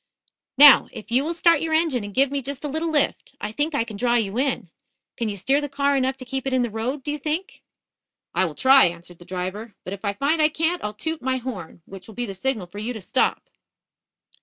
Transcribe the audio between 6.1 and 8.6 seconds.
to keep it in the road, do you think?" "I will